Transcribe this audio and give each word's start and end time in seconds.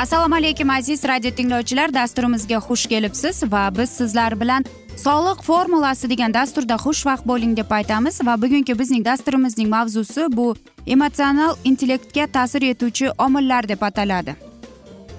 assalomu 0.00 0.34
alaykum 0.34 0.70
aziz 0.70 1.04
radio 1.04 1.30
tinglovchilar. 1.30 1.94
Dasturimizga 1.94 2.58
xush 2.66 2.86
kelibsiz 2.88 3.42
va 3.52 3.68
biz 3.78 3.90
sizlar 3.90 4.40
bilan 4.40 4.64
sog'liq 4.96 5.42
formulasi 5.48 6.08
degan 6.12 6.34
dasturda 6.34 6.76
xushvaqt 6.84 7.26
bo'ling 7.30 7.52
deb 7.56 7.70
aytamiz 7.78 8.20
va 8.28 8.36
bugungi 8.42 8.78
bizning 8.78 9.04
dasturimizning 9.04 9.68
mavzusi 9.68 10.24
bu 10.36 10.46
emotsional 10.86 11.52
intellektga 11.64 12.26
ta'sir 12.36 12.62
etuvchi 12.72 13.10
omillar 13.26 13.68
deb 13.68 13.82
ataladi. 13.82 14.36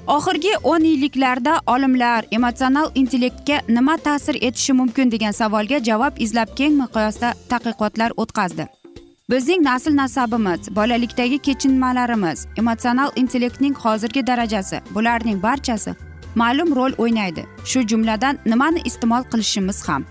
Oxirgi 0.07 0.53
o'n 0.63 0.83
yilliklarda 0.91 1.53
olimlar 1.67 2.25
emotsional 2.31 2.91
intellektga 2.95 3.61
nima 3.67 3.97
ta'sir 3.97 4.35
etishi 4.41 4.73
mumkin 4.73 5.11
degan 5.11 5.31
savolga 5.31 5.83
javob 5.89 6.13
izlab 6.17 6.57
keng 6.57 6.73
miqyosda 6.83 7.33
tadqiqotlar 7.49 8.11
o'tkazdi. 8.17 8.65
Bizning 9.31 9.63
nasl 9.63 9.95
nasabimiz 9.95 10.75
bolalikdagi 10.75 11.37
kechinmalarimiz 11.39 12.47
emotsional 12.57 13.11
intellektning 13.15 13.75
hozirgi 13.75 14.27
darajasi 14.27 14.81
bularning 14.95 15.43
barchasi 15.43 15.95
ma'lum 16.35 16.75
rol 16.75 16.93
o'ynaydi. 16.97 17.45
Shu 17.65 17.87
jumladan 17.87 18.37
nimani 18.45 18.81
iste'mol 18.85 19.23
qilishimiz 19.31 19.87
ham. 19.87 20.05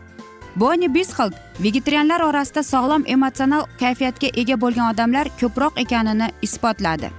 Boni 0.56 0.94
bisxold 0.94 1.32
vegetarianlar 1.64 2.20
orasida 2.20 2.62
sog'lom 2.62 3.04
emotsional 3.06 3.62
kayfiyatga 3.80 4.28
ega 4.40 4.60
bo'lgan 4.60 4.94
odamlar 4.94 5.26
ko'proq 5.40 5.72
ekanini 5.76 6.28
isbotladi. 6.42 7.10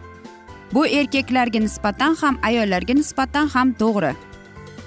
Bu 0.73 0.87
erkaklarga 0.87 1.59
nisbatan 1.59 2.15
ham 2.21 2.39
ayollarga 2.43 2.93
nisbatan 2.93 3.47
ham 3.47 3.73
to'g'ri. 3.73 4.13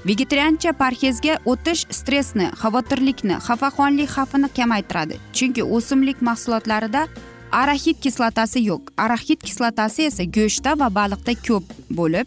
Vegetariancha 0.05 0.73
parhezga 0.73 1.39
o'tish 1.53 1.85
stressni 1.99 2.51
xavotirlikni 2.63 3.37
xafaxonlik 3.47 4.11
xavfini 4.17 4.49
kamaytiradi. 4.59 5.17
Chunki 5.37 5.63
o'simlik 5.77 6.23
mahsulotlarida 6.29 7.07
araxid 7.53 8.01
kislotasi 8.05 8.65
yo'q. 8.71 8.93
Araxid 9.05 9.41
kislotasi 9.47 10.09
esa 10.11 10.25
go'shtda 10.37 10.79
va 10.81 10.89
baliqda 10.99 11.35
ko'p 11.49 11.65
bo'lib 11.99 12.27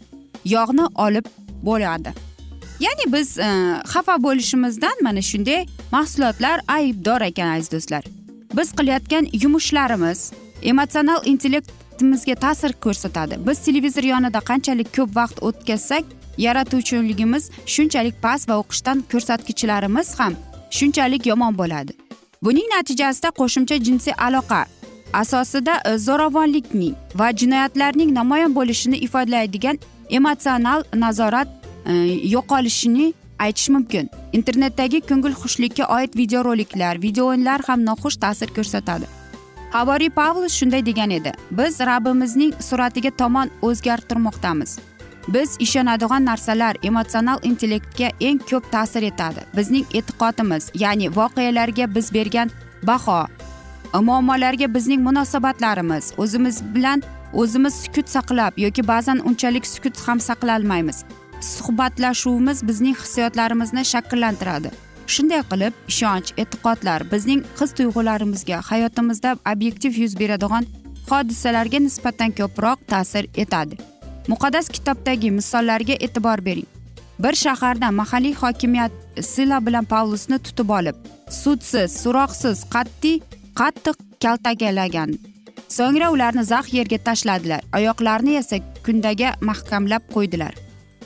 yog'ni 0.54 0.86
olib 1.06 1.26
bo'ladi. 1.62 2.14
Ya'ni 2.80 3.12
biz 3.12 3.38
e, 3.38 3.48
xafa 3.92 4.14
bo'lishimizdan 4.26 5.02
mana 5.02 5.22
shunday 5.30 5.66
mahsulotlar 5.92 6.60
aybdor 6.68 7.20
ekan 7.30 7.48
aziz 7.56 7.72
do'stlar. 7.72 8.04
Biz 8.58 8.68
qilayotgan 8.78 9.24
yumushlarimiz 9.42 10.32
emotsional 10.62 11.20
intellektimizga 11.32 12.34
ta'sir 12.34 12.72
ko'rsatadi. 12.84 13.34
Biz 13.46 13.58
televizor 13.66 14.04
yonida 14.12 14.40
qanchalik 14.50 14.88
ko'p 14.96 15.10
vaqt 15.20 15.42
o'tkazsak 15.48 16.17
yaratuvchiligimiz 16.46 17.50
shunchalik 17.74 18.16
past 18.22 18.48
va 18.48 18.56
o'qishdan 18.62 19.04
ko'rsatkichlarimiz 19.12 20.08
ham 20.20 20.34
shunchalik 20.70 21.26
yomon 21.26 21.58
bo'ladi. 21.60 21.92
Buning 22.42 22.68
natijasida 22.76 23.30
qo'shimcha 23.40 23.76
jinsiy 23.86 24.14
aloqa 24.26 24.60
asosida 25.12 25.74
e, 25.84 25.96
zo'ravonlikning 25.98 26.94
va 27.14 27.28
jinoyatlarning 27.40 28.10
namoyon 28.14 28.54
bo'lishini 28.54 28.96
ifodalaydigan 29.06 29.78
emotsional 30.10 30.84
nazorat 30.94 31.48
e, 31.86 31.92
yo'qolishini 32.34 33.14
aytish 33.38 33.68
mumkin. 33.68 34.10
Internetdagi 34.32 35.00
ko'ngilxushlikka 35.10 35.84
oid 35.96 36.16
videoroliklar 36.16 37.02
video 37.02 37.30
o'yinlar 37.30 37.60
ham 37.68 37.84
noxush 37.84 38.16
ta'sir 38.24 38.54
ko'rsatadi. 38.56 39.06
Havoriy 39.72 40.10
pavlus 40.10 40.52
shunday 40.58 40.86
degan 40.86 41.10
edi 41.10 41.32
biz 41.50 41.80
rabbimizning 41.80 42.52
suratiga 42.68 43.10
tomon 43.10 43.50
o'zgartirmoqdamiz. 43.62 44.78
Biz 45.34 45.56
ishonadigan 45.58 46.24
narsalar 46.24 46.76
emotsional 46.82 47.38
intellektga 47.42 48.08
eng 48.20 48.38
ko'p 48.50 48.72
ta'sir 48.72 49.02
etadi. 49.02 49.40
Bizning 49.56 49.86
e'tiqodimiz 49.98 50.70
ya'ni 50.74 51.16
voqealarga 51.16 51.94
biz 51.94 52.14
bergan 52.14 52.50
baho 52.82 53.26
muammolarga 53.94 54.74
bizning 54.74 55.00
munosabatlarimiz 55.02 56.12
o'zimiz 56.18 56.62
bilan 56.74 57.02
o'zimiz 57.32 57.74
sukut 57.74 58.08
saqlab 58.08 58.52
yoki 58.56 58.88
ba'zan 58.88 59.18
unchalik 59.28 59.66
sukut 59.66 60.00
ham 60.06 60.20
saqlolmaymiz 60.20 61.04
suhbatlashuvimiz 61.40 62.68
bizning 62.68 62.96
hissiyotlarimizni 62.96 63.84
shakllantiradi. 63.84 64.70
Shunday 65.14 65.42
qilib 65.50 65.74
ishonch 65.92 66.32
e'tiqodlar 66.42 67.00
bizning 67.12 67.44
his 67.60 67.70
tuyg'ularimizga 67.78 68.58
hayotimizda 68.70 69.36
obyektiv 69.52 69.92
yuz 70.02 70.18
beradigan 70.20 70.64
hodisalarga 71.10 71.78
nisbatan 71.86 72.30
ko'proq 72.40 72.78
ta'sir 72.92 73.24
etadi. 73.44 73.78
Muqaddas 74.28 74.68
kitobdagi 74.68 75.30
misollarga 75.38 75.94
e'tibor 76.06 76.44
bering. 76.44 76.68
Bir 77.18 77.34
shaharda 77.44 77.90
mahalliy 77.90 78.34
hokimiyat 78.34 78.92
sila 79.20 79.66
bilan 79.66 79.84
pavlusni 79.84 80.38
tutib 80.38 80.70
olib 80.78 80.96
sudsiz 81.42 81.90
so'roqsiz 82.02 82.58
qat'iy 82.74 83.16
qattiq 83.60 83.96
kaltakalagan 84.24 85.10
so'ngra 85.76 86.10
ularni 86.14 86.44
zax 86.52 86.72
yerga 86.78 86.98
tashladilar 87.08 87.62
oyoqlarini 87.78 88.36
esa 88.42 88.56
kundaga 88.86 89.30
mahkamlab 89.40 90.02
qo'ydilar. 90.14 90.54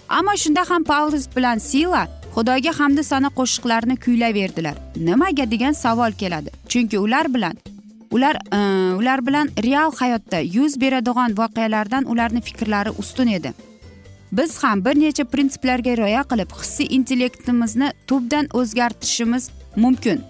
Ammo 0.09 0.34
shunda 0.43 0.62
ham 0.71 0.84
pavlus 0.84 1.27
bilan 1.37 1.59
sila 1.59 2.03
xudoga 2.35 2.73
hamda 2.81 3.02
sana 3.12 3.29
qo'shiqlarini 3.38 3.96
kuylayverdilar 4.05 4.76
nimaga 5.08 5.50
degan 5.52 5.75
savol 5.85 6.12
keladi. 6.20 6.50
Chunki 6.70 6.99
ular 6.99 7.35
bilan 7.35 7.55
ular 8.12 8.37
e, 8.53 8.59
ular 8.94 9.26
bilan 9.26 9.50
real 9.62 9.93
hayotda 9.97 10.38
yuz 10.38 10.81
beradigan 10.81 11.38
voqealardan 11.38 12.05
ularni 12.05 12.41
fikrlari 12.41 12.91
ustun 12.91 13.26
edi. 13.26 13.53
Biz 14.32 14.64
ham 14.64 14.85
bir 14.85 15.00
necha 15.00 15.25
prinsiplarga 15.25 15.97
rioya 15.97 16.23
qilib 16.31 16.50
hissiy 16.61 16.87
intellektimizni 16.97 17.93
tubdan 18.06 18.47
o'zgartirishimiz 18.59 19.50
mumkin. 19.76 20.20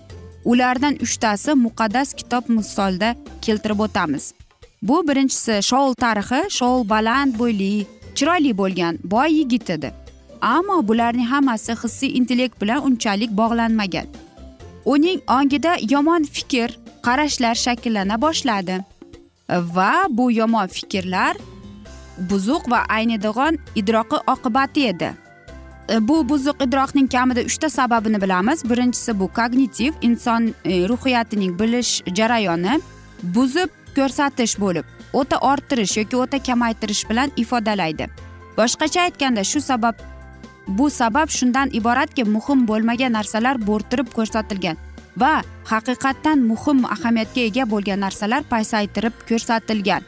Ulardan 0.45 0.97
uchtasi 1.03 1.55
muqaddas 1.55 2.15
kitob 2.15 2.49
misolida 2.49 3.15
keltirib 3.43 3.81
o'tamiz. 3.87 4.35
Bu 4.83 5.09
birinchisi 5.09 5.63
shoul 5.63 5.95
tarixi 5.95 6.41
shoul 6.51 6.89
baland 6.89 7.39
bo'yli 7.39 7.87
chiroyli 8.15 8.53
bo'lgan 8.59 8.99
boy 9.05 9.31
yigit 9.39 9.71
edi. 9.71 9.93
Ammo 10.41 10.89
bularning 10.89 11.27
hammasi 11.27 11.73
hissiy 11.83 12.17
intellekt 12.19 12.61
bilan 12.63 12.87
unchalik 12.87 13.31
bog'lanmagan. 13.31 14.07
Uning 14.85 15.21
ongida 15.39 15.77
yomon 15.91 16.23
fikr 16.25 16.82
qarashlar 17.07 17.55
shakllana 17.65 18.21
boshladi. 18.25 18.77
Va 19.49 19.93
bu 20.09 20.31
yomon 20.33 20.67
fikrlar 20.67 21.37
buzuq 22.31 22.71
va 22.71 22.85
aynidag'on 22.89 23.59
idroqi 23.75 24.19
oqibati 24.35 24.87
edi. 24.93 25.11
E, 25.91 26.09
bu 26.09 26.29
buzuq 26.29 26.63
idroqning 26.67 27.09
kamida 27.13 27.43
uchta 27.51 27.71
sababini 27.71 28.23
bilamiz. 28.23 28.65
Birinchisi 28.71 29.21
bu 29.21 29.29
kognitiv 29.29 29.93
inson 30.03 30.55
e, 30.65 30.89
ruhiyatining 30.89 31.59
bilish 31.59 32.03
jarayoni 32.19 32.81
buzib 33.23 33.71
ko'rsatish 33.97 34.57
bo'lib 34.61 34.85
o'ta 35.13 35.39
orttirish 35.39 35.97
yoki 35.97 36.17
o'ta 36.17 36.39
kamaytirish 36.43 37.09
bilan 37.11 37.31
ifodalaydi. 37.37 38.09
Boshqacha 38.57 39.01
aytganda 39.01 39.45
shu 39.45 39.61
sabab 39.61 39.95
bu 40.69 40.91
sabab 40.91 41.29
shundan 41.29 41.69
iboratki 41.73 42.25
muhim 42.25 42.67
bo'lmagan 42.69 43.13
narsalar 43.13 43.67
bo'rttirib 43.67 44.09
ko'rsatilgan. 44.17 44.77
Va 45.17 45.43
haqiqatdan 45.71 46.45
muhim 46.51 46.85
ahamiyatga 46.95 47.41
ega 47.49 47.65
bo'lgan 47.73 48.01
narsalar 48.05 48.43
pasaytirib 48.53 49.15
ko'rsatilgan. 49.29 50.03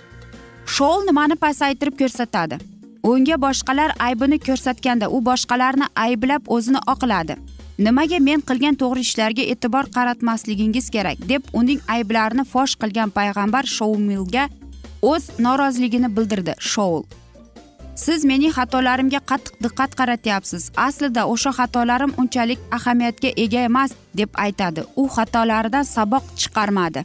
Shoul 0.67 1.05
nimani 1.09 1.37
pasaytirib 1.37 1.99
ko'rsatadi? 2.01 2.59
Unga 3.05 3.37
boshqalar 3.47 3.91
aybini 4.07 4.39
ko'rsatganda 4.47 5.11
u 5.17 5.21
boshqalarni 5.29 5.87
ayblab 6.07 6.43
o'zini 6.57 6.81
oqladi. 6.95 7.37
Nimaga 7.79 8.19
men 8.29 8.41
qilgan 8.49 8.77
to'g'ri 8.81 9.03
ishlarga 9.07 9.45
e'tibor 9.53 9.91
qaratmasligingiz 9.97 10.91
kerak 10.95 11.19
deb 11.31 11.43
uning 11.61 11.81
ayblarini 11.95 12.45
fosh 12.53 12.77
qilgan 12.83 13.11
payg'ambar 13.19 13.67
shoumilga 13.77 14.45
o'z 15.11 15.25
noroziligini 15.47 16.09
bildirdi 16.17 16.55
shoul 16.73 17.03
siz 17.95 18.25
mening 18.25 18.53
xatolarimga 18.53 19.21
qattiq 19.31 19.55
diqqat 19.65 19.93
qaratyapsiz. 19.99 20.63
Aslida 20.87 21.23
o'sha 21.33 21.51
xatolarim 21.59 22.13
unchalik 22.21 22.61
ahamiyatga 22.77 23.31
ega 23.45 23.61
emas 23.71 23.91
deb 24.21 24.31
aytadi. 24.45 24.85
U 24.97 25.09
xatolaridan 25.17 25.85
saboq 25.95 26.25
chiqarmadi. 26.41 27.05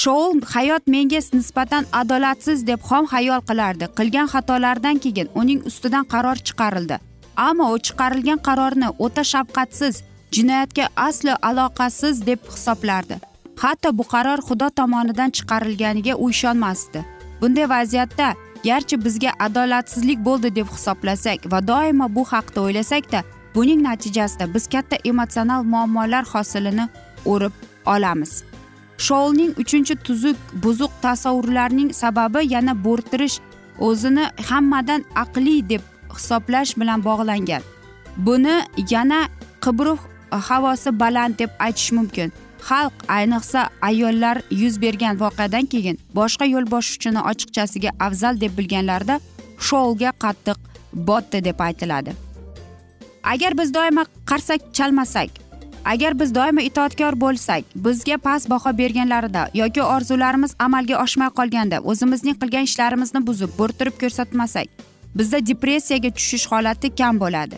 Shoul 0.00 0.40
hayot 0.54 0.84
menga 0.94 1.20
nisbatan 1.38 1.84
adolatsiz 2.00 2.66
deb 2.66 2.80
xom 2.88 3.04
xayol 3.12 3.42
qilardi. 3.48 3.84
Qilgan 3.98 4.28
xatolaridan 4.34 4.96
keyin 5.04 5.28
uning 5.40 5.60
ustidan 5.70 6.04
qaror 6.12 6.36
chiqarildi. 6.46 6.96
Ammo 7.36 7.66
u 7.74 7.78
chiqarilgan 7.86 8.40
qarorni 8.46 8.88
o'ta 9.04 9.22
shafqatsiz 9.32 9.94
jinoyatga 10.34 10.84
aslo 10.96 11.34
aloqasiz 11.48 12.16
deb 12.28 12.40
hisoblardi. 12.54 13.16
Hatto 13.62 13.88
bu 13.98 14.04
qaror 14.14 14.40
xudo 14.48 14.68
tomonidan 14.78 15.30
chiqarilganiga 15.36 16.14
u 16.22 16.30
ishonmasdi 16.34 17.00
bunday 17.42 17.66
vaziyatda 17.74 18.34
garchi 18.64 19.04
bizga 19.04 19.30
adolatsizlik 19.38 20.18
bo'ldi 20.26 20.54
deb 20.54 20.68
hisoblasak 20.74 21.52
va 21.52 21.60
doimo 21.68 22.06
bu 22.16 22.24
haqda 22.32 22.60
o'ylasakda 22.60 23.22
buning 23.54 23.82
natijasida 23.82 24.54
biz 24.54 24.68
katta 24.74 24.96
emotsional 25.04 25.62
muammolar 25.62 26.24
hosilini 26.24 26.88
o'rib 27.24 27.52
olamiz. 27.86 28.44
Shoulning 28.98 29.52
uchinchi 29.62 29.94
tuzuk 30.06 30.36
buzuq 30.62 30.92
tasavvurlarning 31.02 31.90
sababi 31.92 32.40
yana 32.54 32.72
bo'rttirish 32.84 33.36
o'zini 33.78 34.24
hammadan 34.48 35.04
aqliy 35.14 35.68
deb 35.68 35.82
hisoblash 36.14 36.76
bilan 36.80 37.04
bog'langan. 37.04 37.62
Buni 38.16 38.56
yana 38.90 39.20
qibruh 39.64 39.98
havosi 40.48 41.00
baland 41.00 41.38
deb 41.38 41.50
aytish 41.58 41.92
mumkin. 41.92 42.32
Xalq 42.68 42.94
ayniqsa 43.08 43.60
ayollar 43.82 44.42
yuz 44.50 44.80
bergan 44.82 45.20
voqeadan 45.20 45.66
keyin 45.72 45.98
boshqa 46.18 46.44
yo'lboshuvchini 46.54 47.20
ochiqchasiga 47.30 47.90
afzal 48.06 48.40
deb 48.40 48.58
bilganlarida 48.58 49.20
shoulga 49.68 50.10
qattiq 50.24 50.58
botdi 51.08 51.44
deb 51.44 51.58
aytiladi. 51.68 52.12
Agar 53.32 53.58
biz 53.58 53.74
doimo 53.74 54.04
qarsak 54.30 54.60
chalmasak 54.76 55.30
agar 55.84 56.20
biz 56.20 56.34
doimo 56.34 56.60
itoatkor 56.60 57.20
bo'lsak 57.20 57.64
bizga 57.74 58.16
past 58.16 58.50
baho 58.50 58.78
berganlarida 58.78 59.48
yoki 59.54 59.82
orzularimiz 59.82 60.54
amalga 60.58 60.96
oshmay 61.04 61.30
qolganda 61.38 61.80
o'zimizning 61.90 62.36
qilgan 62.42 62.70
ishlarimizni 62.70 63.26
buzib 63.26 63.50
bo'rttirib 63.58 63.96
ko'rsatmasak 64.02 64.66
bizda 65.18 65.46
depressiyaga 65.46 66.10
tushish 66.18 66.46
holati 66.52 66.94
kam 67.00 67.20
bo'ladi. 67.20 67.56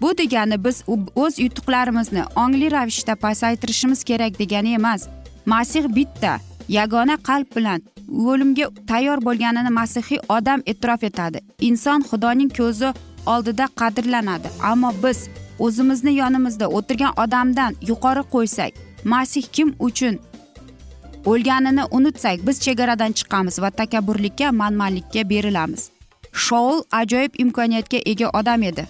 Bu 0.00 0.18
degani 0.18 0.64
biz 0.64 0.82
o'z 1.16 1.38
yutuqlarimizni 1.38 2.22
ongli 2.36 2.70
ravishda 2.70 3.14
pasaytirishimiz 3.14 4.04
kerak 4.04 4.38
degani 4.38 4.72
emas. 4.72 5.08
Masih 5.46 5.84
bitta 5.96 6.38
yagona 6.68 7.16
qalb 7.16 7.56
bilan 7.56 7.82
o'limga 8.08 8.66
tayyor 8.86 9.18
bo'lganini 9.24 9.70
masihiy 9.70 10.18
odam 10.28 10.60
e'tirof 10.66 11.02
etadi. 11.04 11.38
Inson 11.60 12.00
xudoning 12.02 12.50
ko'zi 12.56 12.94
oldida 13.26 13.68
qadrlanadi. 13.80 14.48
Ammo 14.62 14.92
biz 15.02 15.28
o'zimizni 15.58 16.12
yonimizda 16.14 16.66
o'tirgan 16.68 17.12
odamdan 17.24 17.72
yuqori 17.88 18.22
qo'ysak 18.34 18.72
masih 19.04 19.42
kim 19.52 19.74
uchun 19.78 20.18
o'lganini 21.26 21.84
unutsak 21.90 22.46
biz 22.46 22.60
chegaradan 22.60 23.12
chiqamiz 23.18 23.62
va 23.62 23.70
takabburlikka 23.70 24.52
manmanlikka 24.52 25.28
berilamiz. 25.30 25.90
Shoul 26.32 26.82
ajoyib 26.92 27.32
imkoniyatga 27.44 27.98
ega 28.12 28.28
odam 28.40 28.62
edi. 28.62 28.86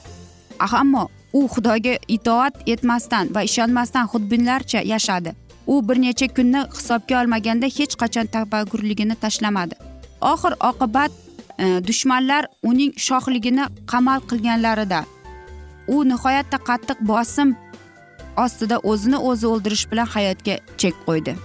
Ammo 0.59 1.09
u 1.33 1.49
xudoga 1.55 1.97
itoat 2.09 2.55
etmasdan 2.67 3.29
va 3.35 3.43
ishonmasdan 3.43 4.07
xudbinlarcha 4.13 4.81
yashadi. 4.93 5.35
U 5.67 5.89
bir 5.89 5.99
necha 6.03 6.29
kunni 6.37 6.63
hisobga 6.77 7.21
olmaganda 7.21 7.67
hech 7.67 7.95
qachon 8.03 8.27
tafakkurligini 8.35 9.17
tashlamadi. 9.25 9.75
Oxir 10.21 10.53
oqibat 10.71 11.13
e, 11.59 11.65
dushmanlar 11.89 12.47
uning 12.63 12.93
shohligini 13.07 13.65
qamal 13.93 14.21
qilganlarida. 14.31 15.01
U 15.95 16.05
nihoyatda 16.11 16.59
qattiq 16.69 16.99
bosim 17.11 17.57
ostida 18.45 18.79
o'zini 18.91 19.19
o'zi 19.31 19.47
o'ldirish 19.53 19.85
bilan 19.91 20.09
hayotga 20.15 20.59
chek 20.81 20.95
qo'ydi. 21.07 21.37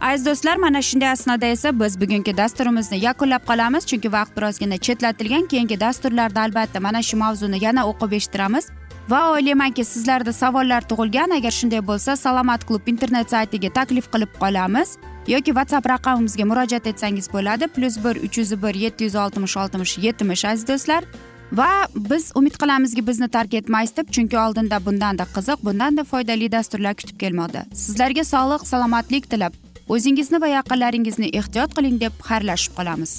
Aziz 0.00 0.26
do'stlar 0.26 0.56
mana 0.56 0.82
shunday 0.82 1.10
asnoda 1.10 1.46
esa 1.46 1.80
biz 1.80 2.00
bugungi 2.00 2.36
dasturimizni 2.36 2.98
yakunlab 2.98 3.42
qolamiz. 3.46 3.86
Chunki 3.86 4.12
vaqt 4.12 4.36
birozgina 4.36 4.76
chetlatilgan 4.76 5.46
keyingi 5.46 5.80
dasturlarda 5.80 6.40
albatta 6.40 6.80
mana 6.80 7.02
shu 7.02 7.16
mavzuni 7.16 7.64
yana 7.64 7.86
o'qib 7.90 8.12
eshittiramiz. 8.12 8.64
Va 9.08 9.20
o'ylaymanki 9.32 9.84
sizlarda 9.84 10.32
savollar 10.32 10.82
tug'ilgan. 10.90 11.30
Agar 11.38 11.50
shunday 11.50 11.82
bo'lsa 11.90 12.16
salomat 12.16 12.66
klub 12.68 12.86
internet 12.86 13.30
saytiga 13.30 13.70
taklif 13.78 14.06
qilib 14.12 14.32
qolamiz. 14.42 14.96
Yoki 15.26 15.50
whatsapp 15.58 15.88
raqamimizga 15.88 16.44
murojaat 16.44 16.86
etsangiz 16.86 17.32
bo'ladi. 17.32 17.66
Plyus 17.66 17.96
bir 18.04 18.16
uch 18.26 18.38
yuz 18.38 18.62
bir 18.62 18.74
yetti 18.74 19.04
yuz 19.04 19.14
oltmish 19.14 19.56
oltmish 19.56 19.98
yetmish 19.98 20.44
aziz 20.44 20.68
do'stlar. 20.68 21.04
Va 21.52 21.70
biz 22.10 22.32
umid 22.34 22.54
qilamizki 22.60 23.06
bizni 23.06 23.28
tark 23.28 23.54
etmaysiz 23.54 23.96
deb 23.96 24.08
chunki 24.14 24.38
oldinda 24.38 24.86
bundanda 24.86 25.24
qiziq 25.36 25.64
bundanda 25.64 26.04
foydali 26.04 26.52
dasturlar 26.52 26.94
kutib 26.94 27.16
kelmoqda. 27.22 27.64
Sizlarga 27.84 28.24
sog'lik 28.24 28.66
salomatlik 28.66 29.30
tilab. 29.30 29.67
O'zingizni 29.94 30.40
va 30.42 30.48
yaqinlaringizni 30.52 31.28
ehtiyot 31.40 31.74
qiling 31.76 31.96
deb 32.04 32.14
xayrlashib 32.28 32.72
qolamiz. 32.78 33.12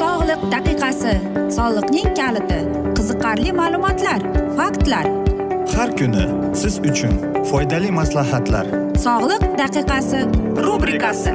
Sog'liq 0.00 0.42
daqiqasi. 0.54 1.14
Soliqning 1.58 2.10
kaliti. 2.20 2.60
Qiziqarli 2.96 3.56
ma'lumotlar 3.60 4.20
faktlar. 4.58 5.06
Har 5.76 5.90
kuni 5.98 6.24
siz 6.62 6.74
uchun 6.90 7.14
foydali 7.50 7.90
maslahatlar. 8.00 8.66
Sog'liq 9.06 9.44
daqiqasi 9.62 10.20
rubrikasi 10.66 11.34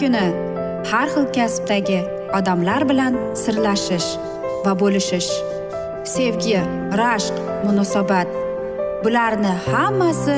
Kuni 0.00 0.26
har 0.90 1.08
xil 1.14 1.26
kasbdagi 1.36 2.00
odamlar 2.38 2.84
bilan 2.90 3.14
sirlashish 3.42 4.08
va 4.64 4.72
bo'lishish 4.80 5.30
sevgi 6.14 6.58
rashq 7.00 7.36
munosabat 7.66 8.28
bularni 9.04 9.52
hammasi 9.68 10.36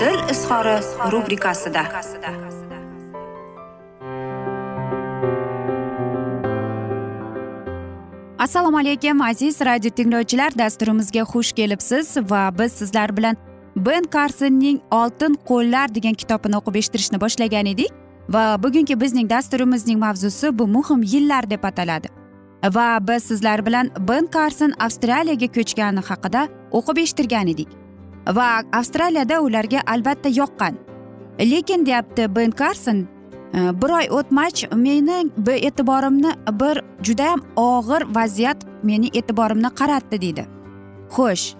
dil 0.00 0.18
izhori 0.34 0.76
rubrikasida. 1.12 1.82
Assalomu 8.38 8.78
alaykum 8.78 9.22
aziz 9.22 9.60
radio 9.60 9.90
tinglovchilar 9.90 10.58
dasturimizga 10.58 11.22
xush 11.32 11.52
kelibsiz 11.52 12.16
va 12.30 12.42
biz 12.58 12.72
sizlar 12.72 13.16
bilan 13.16 13.36
ben 13.76 14.04
karsonning 14.04 14.78
oltin 14.90 15.34
qo'llar 15.50 15.88
degan 15.94 16.14
kitobini 16.14 16.56
o'qib 16.60 16.78
eshittirishni 16.80 17.20
boshlagan 17.24 17.66
edik. 17.74 17.99
Va 18.30 18.62
bugungi 18.62 19.00
bizning 19.00 19.30
dasturimizning 19.30 19.98
mavzusi 19.98 20.58
bu 20.58 20.66
muhim 20.66 21.02
yillar 21.02 21.50
deb 21.50 21.64
ataladi. 21.64 22.08
Va 22.64 22.98
biz 23.08 23.22
sizlar 23.24 23.66
bilan 23.66 23.90
ben 24.08 24.26
karson 24.26 24.72
avstraliyaga 24.78 25.48
ko'chgani 25.56 26.00
haqida 26.10 26.48
o'qib 26.72 26.98
eshittirgan 27.02 27.46
edik. 27.46 27.68
Va 28.36 28.48
avstraliyada 28.72 29.40
ularga 29.40 29.80
albatta 29.86 30.28
yoqqan. 30.28 30.74
Lekin 31.40 31.86
deyapti 31.86 32.36
ben 32.36 32.50
karson 32.50 32.98
e, 33.54 33.58
bir 33.82 33.90
oy 33.98 34.06
o'tmach 34.10 34.76
meni 34.76 35.30
e'tiborimni 35.46 36.32
bir 36.60 36.82
judayam 37.02 37.40
og'ir 37.56 38.02
vaziyat 38.14 38.66
meni 38.82 39.08
e'tiborimni 39.14 39.70
qaratdi 39.80 40.20
deydi 40.20 40.44
xo'sh 41.16 41.54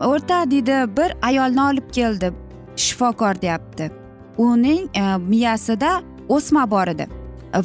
o'rta 0.00 0.50
deydi 0.50 0.76
bir 0.96 1.10
ayolni 1.22 1.62
olib 1.62 1.90
keldi 1.92 2.32
shifokor 2.76 3.42
deyapti. 3.42 3.90
Uning 4.38 4.88
e, 4.96 5.16
miyasida 5.16 6.02
o'sma 6.36 6.66
bor 6.74 6.92
edi 6.94 7.06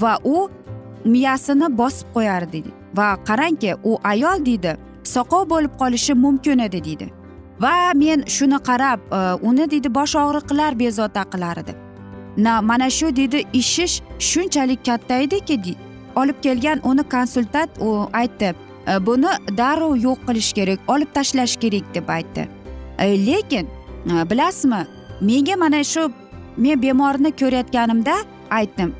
va 0.06 0.14
u 0.36 0.38
miyasini 1.16 1.68
bosib 1.82 2.08
qo'yardi 2.16 2.52
deydi 2.56 2.72
va 3.00 3.10
qarangki 3.30 3.76
u 3.84 3.98
ayol 4.14 4.46
deydi 4.50 4.78
soqov 5.16 5.50
bo'lib 5.54 5.78
qolishi 5.82 6.14
mumkin 6.26 6.60
edi 6.68 6.84
deydi 6.90 7.12
va 7.60 7.94
men 7.96 8.24
shuni 8.28 8.60
qarab 8.70 9.00
e, 9.12 9.22
uni 9.50 9.70
deydi 9.72 9.94
bosh 9.98 10.16
og'riqlar 10.22 10.80
bezovta 10.80 11.24
qilar 11.34 11.58
edi. 11.64 11.76
Na 12.38 12.62
mana 12.62 12.90
shu 12.90 13.16
deydi 13.16 13.44
ishish 13.54 14.02
shunchalik 14.20 14.86
katta 14.86 15.16
ediki 15.26 15.76
olib 16.16 16.42
kelgan 16.42 16.80
uni 16.84 17.04
konsultant 17.04 17.72
u 17.80 18.10
aytdi 18.14 18.54
e, 18.88 19.06
buni 19.06 19.32
darrov 19.58 19.96
yo'q 20.08 20.20
qilish 20.28 20.54
kerak 20.54 20.80
olib 20.88 21.10
tashlash 21.14 21.56
kerak 21.64 21.96
deb 21.96 22.10
aytdi. 22.10 22.48
E, 23.00 23.26
lekin 23.26 23.68
bilasizmi 24.30 24.82
menga 25.22 25.56
mana 25.56 25.84
shu 25.84 26.12
men 26.58 26.82
bemorni 26.82 27.32
ko'rayotganimda 27.32 28.16
aytdim. 28.52 28.94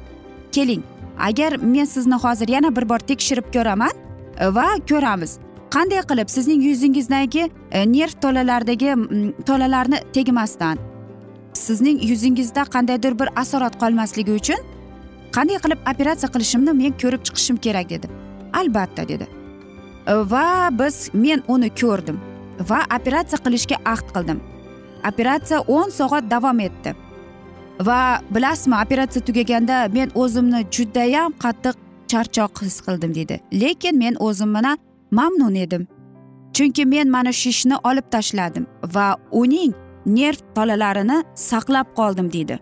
Keling 0.52 0.84
agar 1.20 1.58
men 1.58 1.86
sizni 1.86 2.16
hozir 2.16 2.48
yana 2.48 2.76
bir 2.76 2.90
bor 2.90 3.00
tekshirib 3.00 3.54
ko'raman 3.54 3.92
e, 4.40 4.56
va 4.56 4.68
ko'ramiz. 4.90 5.38
Qanday 5.76 6.02
qilib 6.10 6.30
sizning 6.30 6.64
yuzingizdagi 6.64 7.50
e, 7.72 7.92
nerv 7.92 8.20
tolalaridagi 8.22 8.96
tolalarni 9.46 10.00
tegmasdan 10.14 10.78
sizning 11.54 12.04
yuzingizda 12.04 12.64
qandaydir 12.76 13.20
bir 13.20 13.30
asorat 13.42 13.80
qolmasligi 13.82 14.32
uchun 14.40 14.62
qanday 15.36 15.60
qilib 15.64 15.80
operatsiya 15.92 16.30
qilishimni 16.36 16.74
men 16.82 16.94
ko'rib 17.02 17.24
chiqishim 17.28 17.58
kerak 17.66 17.90
dedi. 17.90 18.08
Albatta 18.54 19.08
dedi. 19.08 19.28
E, 20.08 20.14
va 20.32 20.70
biz 20.80 21.10
men 21.14 21.44
uni 21.48 21.70
ko'rdim 21.82 22.20
va 22.70 22.80
operatsiya 22.98 23.40
qilishga 23.46 23.82
ahd 23.94 24.12
qildim. 24.16 24.40
Operatsiya 25.10 25.60
o'n 25.78 25.90
soat 26.00 26.30
davom 26.32 26.60
etdi. 26.68 26.96
Va 27.80 28.22
bilasizmi 28.32 28.76
operatsiya 28.84 29.26
tugaganda 29.26 29.88
men 29.94 30.12
o'zimni 30.16 30.66
judayam 30.72 31.34
qattiq 31.44 31.76
charchoq 32.08 32.62
his 32.62 32.82
qildim 32.82 33.16
deydi. 33.16 33.40
Lekin 33.54 33.98
men 33.98 34.16
o'zim 34.20 34.56
bilan 34.56 34.78
mamnun 35.12 35.56
edim. 35.56 35.88
Chunki 36.54 36.86
men 36.86 37.10
mana 37.10 37.32
shu 37.32 37.50
ishni 37.50 37.76
olib 37.84 38.08
tashladim 38.12 38.66
va 38.96 39.16
uning 39.32 39.74
nerv 40.06 40.40
tolalarini 40.56 41.24
saqlab 41.36 41.88
qoldim 41.96 42.32
deydi. 42.34 42.60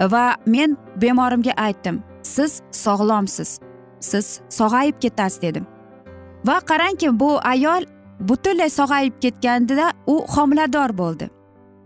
Va 0.00 0.36
men 0.46 0.76
bemorimga 1.02 1.52
aytdim 1.56 2.02
siz 2.22 2.62
sog'lomsiz 2.72 3.60
siz 4.00 4.40
sog'ayib 4.48 5.00
ketasiz 5.00 5.42
dedim. 5.42 5.66
Va 6.46 6.56
qarangki 6.70 7.20
bu 7.20 7.38
ayol 7.52 7.82
butunlay 8.20 8.70
sog'ayib 8.70 9.14
ketganda 9.20 9.92
u 10.06 10.24
homilador 10.34 10.98
bo'ldi. 10.98 11.30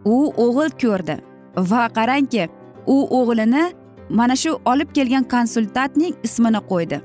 U 0.05 0.33
o'g'il 0.45 0.71
ko'rdi. 0.83 1.17
Va 1.57 1.89
qarangki 1.89 2.49
u 2.87 2.97
o'g'lini 3.21 3.73
mana 4.11 4.37
shu 4.37 4.61
olib 4.65 4.93
kelgan 4.95 5.25
konsultantning 5.25 6.15
ismini 6.23 6.61
qo'ydi. 6.71 7.01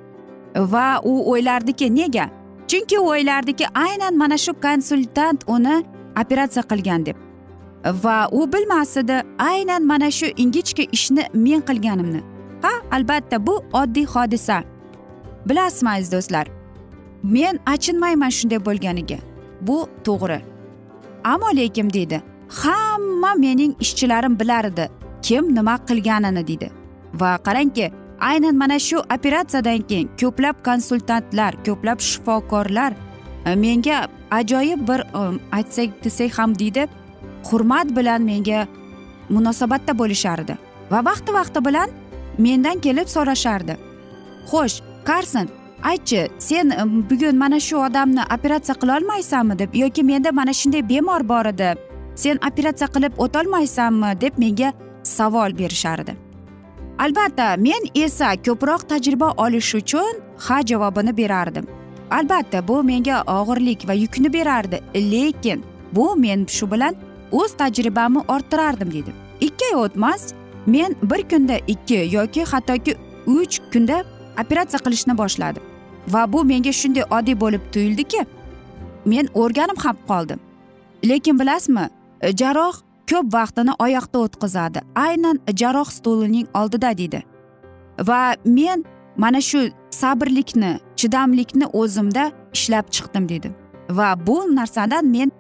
Va 0.56 1.02
u 1.04 1.32
o'ylardiki 1.32 1.96
nega? 1.96 2.30
Chunki 2.68 3.00
u 3.00 3.08
o'ylardiki 3.10 3.66
aynan 3.74 4.18
mana 4.18 4.38
shu 4.38 4.54
konsultant 4.62 5.44
uni 5.48 5.84
operatsiya 6.22 6.64
qilgan 6.72 7.06
deb. 7.06 7.16
Va 8.04 8.30
u 8.32 8.54
bilmas 8.54 8.98
edi 8.98 9.24
aynan 9.40 9.86
mana 9.86 10.12
shu 10.12 10.26
ingichka 10.38 10.84
ishni 10.92 11.24
men 11.34 11.62
qilganimni. 11.62 12.22
Ha 12.62 12.72
albatta 12.92 13.48
bu 13.48 13.64
oddiy 13.74 14.06
hodisa. 14.06 14.64
Bilasizmi 15.46 15.90
aziz 15.90 16.12
do'stlar? 16.12 16.48
Men 17.24 17.60
achinmayman 17.66 18.30
shunday 18.30 18.66
bo'lganiga. 18.66 19.18
Bu 19.62 19.88
to'g'ri. 20.06 20.42
Ammo 21.24 21.50
lekin 21.56 21.90
deydi 21.94 22.22
hamma 22.60 23.34
mening 23.36 23.76
ishchilarim 23.80 24.40
bilardi 24.40 24.90
kim 25.22 25.56
nima 25.56 25.76
qilganini 25.90 26.48
deydi 26.48 26.72
va 27.22 27.32
qarangki 27.48 27.92
aynan 28.20 28.56
mana 28.56 28.80
shu 28.80 28.98
operatsiyadan 29.16 29.82
keyin 29.90 30.10
ko'plab 30.22 30.58
konsultantlar 30.68 31.54
ko'plab 31.68 32.00
shifokorlar 32.10 32.92
e, 33.46 33.56
menga 33.56 33.98
ajoyib 34.40 34.82
bir 34.90 35.00
e, 35.00 35.22
aytsak 35.58 35.90
desak 36.04 36.40
ham 36.40 36.60
deydi 36.60 36.88
hurmat 37.50 37.96
bilan 37.98 38.22
menga 38.22 38.68
munosabatda 39.30 39.98
bo'lishardi. 40.00 40.58
Va 40.92 41.00
vaqti 41.06 41.34
vaqti 41.34 41.66
bilan 41.66 41.90
mendan 42.38 42.80
kelib 42.86 43.08
so'rashardi. 43.16 43.78
Xo'sh 44.52 44.82
karson 45.06 45.48
aytchi 45.84 46.28
sen 46.40 46.70
e, 46.70 46.84
bugun 47.10 47.38
mana 47.38 47.60
shu 47.60 47.78
odamni 47.88 48.24
operatsiya 48.36 48.76
qilolmaysanmi 48.82 49.60
deb 49.60 49.76
yoki 49.84 50.04
menda 50.04 50.32
mana 50.32 50.54
shunday 50.54 50.90
bemor 50.90 51.30
bor 51.30 51.46
edi 51.54 51.72
sen 52.16 52.38
operatsiya 52.50 52.88
qilib 52.96 53.14
o'tolmaysanmi 53.18 54.22
deb 54.22 54.38
menga 54.38 54.74
savol 55.04 55.58
berishardi. 55.58 56.16
Albatta 57.00 57.56
men 57.58 57.84
esa 57.96 58.36
ko'proq 58.46 58.82
tajriba 58.90 59.34
olish 59.38 59.76
uchun 59.76 60.14
ha 60.38 60.62
javobini 60.62 61.18
berardim. 61.18 61.66
Albatta 62.12 62.68
bu 62.68 62.84
menga 62.84 63.24
og'irlik 63.38 63.88
va 63.88 63.94
yukni 63.94 64.34
berardi 64.34 64.82
lekin 64.96 65.64
bu 65.92 66.16
men 66.16 66.46
shu 66.48 66.72
bilan 66.72 66.96
o'z 67.32 67.52
tajribamni 67.62 68.22
orttirardim 68.28 68.92
deydi 68.92 69.12
ikki 69.42 69.66
oy 69.76 69.86
o'tmas 69.86 70.34
men 70.66 70.96
bir 71.04 71.22
kunda 71.30 71.58
ikki 71.68 72.10
yoki 72.12 72.44
hattoki 72.44 72.96
uch 73.28 73.60
kunda 73.74 74.04
operatsiya 74.42 74.80
qilishni 74.86 75.18
boshladim. 75.18 75.64
Va 76.08 76.34
bu 76.34 76.44
menga 76.44 76.72
shunday 76.72 77.04
oddiy 77.18 77.40
bo'lib 77.40 77.64
tuyuldiki 77.74 78.26
men 79.06 79.26
o'rganib 79.34 79.80
ham 79.86 79.98
qoldim 80.08 80.40
lekin 81.10 81.40
bilasizmi 81.40 81.90
E, 82.22 82.32
jarroh 82.42 82.76
ko'p 83.10 83.34
vaqtini 83.34 83.74
oyoqda 83.80 84.18
o'tkazadi. 84.26 84.80
Aynan 84.96 85.40
jarroh 85.62 85.90
stolining 85.98 86.48
oldida 86.54 86.98
deydi. 86.98 87.24
Va 88.08 88.36
men 88.46 88.86
mana 89.18 89.42
shu 89.42 89.62
sabrlikni 89.90 90.80
chidamlikni 90.96 91.66
o'zimda 91.74 92.32
ishlab 92.54 92.86
chiqdim 92.96 93.30
deydi. 93.30 93.52
Va 93.90 94.10
bu 94.28 94.38
narsadan 94.56 95.06
men 95.06 95.32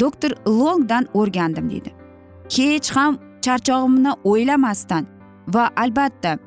doktor 0.00 0.30
longdan 0.46 1.08
o'rgandim 1.14 1.70
deydi. 1.70 1.90
Hech 2.56 2.90
ham 2.96 3.18
charchog'imni 3.44 4.12
o'ylamasdan 4.24 5.06
va 5.54 5.64
albatta 5.76 6.38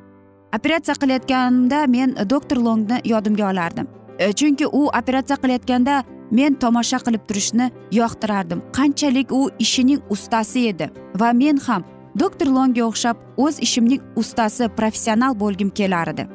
operatsiya 0.56 0.94
qilayotganimda 1.02 1.86
men 1.86 2.14
doktor 2.30 2.56
longni 2.66 3.00
yodimga 3.04 3.50
olardim. 3.50 3.86
E, 4.18 4.32
chunki 4.32 4.66
u 4.66 4.86
operatsiya 5.00 5.36
qilayotganda 5.42 6.02
men 6.30 6.54
tomosha 6.54 6.98
qilib 6.98 7.22
turishni 7.28 7.70
yoqtirardim. 7.92 8.62
Qanchalik 8.72 9.32
u 9.32 9.48
ishining 9.58 10.00
ustasi 10.10 10.68
edi. 10.68 10.90
Va 11.20 11.32
men 11.32 11.58
ham 11.66 11.84
doktor 12.18 12.46
longga 12.46 12.84
o'xshab 12.88 13.16
o'z 13.36 13.60
ishimning 13.66 14.02
ustasi 14.16 14.68
professional 14.68 15.34
bo'lgim 15.42 15.70
kelar 15.70 16.08
edi. 16.14 16.26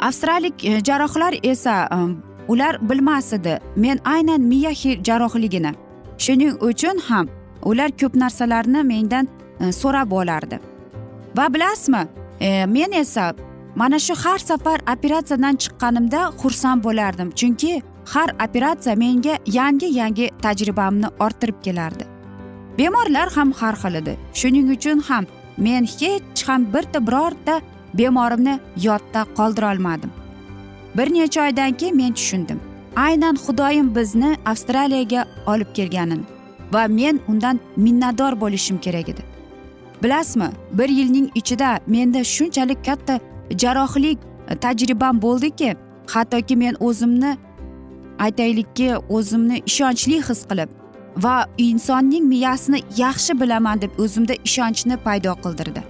Avstraliyalik 0.00 0.64
e, 0.64 0.80
jarrohlar 0.88 1.34
esa 1.42 1.88
e, 1.96 1.98
ular 2.48 2.78
bilmas 2.90 3.32
edi. 3.32 3.58
Men 3.76 3.98
aynan 4.04 4.40
miya 4.40 4.72
jarrohligini. 5.08 5.72
Shuning 6.18 6.54
uchun 6.60 6.98
ham 7.08 7.28
ular 7.62 7.90
ko'p 8.00 8.14
narsalarni 8.22 8.82
mendan 8.82 9.28
e, 9.60 9.72
so'rab 9.72 10.12
olardi. 10.12 10.60
Va 11.36 11.54
bilasizmi 11.54 12.06
men 12.68 12.92
esa 12.92 13.34
mana 13.74 13.98
shu 13.98 14.14
har 14.24 14.38
safar 14.38 14.80
operatsiyadan 14.94 15.56
chiqqanimda 15.62 16.20
xursand 16.40 16.84
bo'lardim. 16.84 17.30
Chunki 17.38 17.82
har 18.12 18.28
operatsiya 18.44 18.94
menga 19.04 19.38
yangi 19.46 19.88
yangi 20.00 20.30
tajribamni 20.42 21.08
orttirib 21.20 21.58
kelardi. 21.62 22.04
Bemorlar 22.78 23.28
ham 23.36 23.52
har 23.52 23.74
xil 23.82 23.94
edi 24.02 24.18
shuning 24.40 24.68
uchun 24.76 25.00
ham 25.08 25.24
men 25.56 25.84
hech 25.98 26.46
ham 26.46 26.60
birta 26.74 27.06
birorta 27.06 27.60
bemorimni 27.98 28.54
yodda 28.86 29.26
qoldirolmadim 29.38 30.10
bir 30.96 31.14
necha 31.14 31.42
oydan 31.42 31.72
keyin 31.72 31.96
men 31.96 32.12
tushundim. 32.12 32.60
Aynan 32.96 33.34
xudoyim 33.34 33.94
bizni 33.94 34.36
avstraliyaga 34.46 35.26
olib 35.46 35.74
kelganini 35.74 36.24
va 36.72 36.86
men 36.88 37.20
undan 37.28 37.60
minnatdor 37.76 38.40
bo'lishim 38.40 38.78
kerak 38.78 39.08
edi. 39.08 39.22
Bilasizmi 40.02 40.48
bir 40.72 40.88
yilning 40.88 41.30
ichida 41.34 41.80
menda 41.86 42.24
shunchalik 42.24 42.84
katta 42.84 43.20
jarrohlik 43.50 44.18
eh, 44.48 44.54
tajribam 44.54 45.22
bo'ldiki 45.22 45.76
hattoki 46.06 46.56
men 46.56 46.74
o'zimni 46.80 47.36
aytaylikki 48.18 48.88
o'zimni 49.16 49.62
ishonchli 49.70 50.18
his 50.28 50.40
qilib 50.50 50.70
va 51.24 51.36
insonning 51.58 52.24
miyasini 52.34 52.80
yaxshi 52.96 53.40
bilaman 53.40 53.82
deb 53.82 53.92
o'zimda 54.04 54.34
ishonchni 54.48 54.96
paydo 55.06 55.32
qildirdi. 55.44 55.82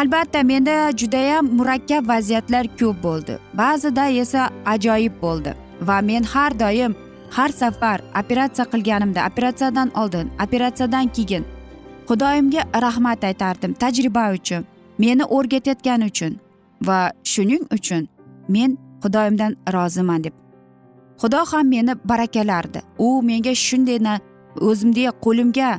Albatta 0.00 0.42
menda 0.42 0.76
judayam 1.00 1.44
murakkab 1.58 2.08
vaziyatlar 2.08 2.64
ko'p 2.80 3.02
bo'ldi. 3.06 3.34
Ba'zida 3.54 4.04
esa 4.22 4.42
ajoyib 4.74 5.14
bo'ldi 5.22 5.54
va 5.80 6.00
men 6.00 6.24
har 6.24 6.52
doim 6.58 6.94
har 7.30 7.48
safar 7.48 8.00
operatsiya 8.20 8.64
qilganimda 8.72 9.26
operatsiyadan 9.30 9.90
oldin 10.00 10.30
operatsiyadan 10.44 11.06
keyin 11.16 11.44
xudoyimga 12.08 12.62
rahmat 12.82 13.24
aytardim 13.24 13.72
tajriba 13.82 14.24
uchun 14.38 14.62
meni 14.98 15.24
o'rgatayotgani 15.36 16.04
uchun 16.12 16.32
va 16.88 16.98
shuning 17.32 17.64
uchun 17.76 18.08
men 18.48 18.78
xudoyimdan 19.02 19.52
roziman 19.74 20.24
deb 20.24 20.34
xudo 21.20 21.40
ham 21.50 21.66
meni 21.68 21.94
barakalardi. 22.10 22.80
U 22.98 23.22
menga 23.22 23.54
shunday 23.66 23.98
o'zimdek 24.60 25.14
qo'limga 25.24 25.70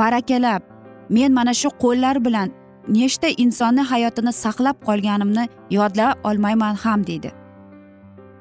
barakalab 0.00 0.62
men 1.10 1.32
mana 1.32 1.54
shu 1.54 1.68
qo'llar 1.84 2.16
bilan 2.26 2.48
nechta 2.88 3.28
insonni 3.44 3.82
hayotini 3.92 4.32
saqlab 4.32 4.76
qolganimni 4.88 5.48
yodlay 5.70 6.12
olmayman 6.24 6.74
ham 6.74 7.06
deydi. 7.06 7.30